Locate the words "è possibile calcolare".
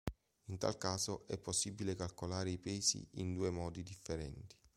1.27-2.49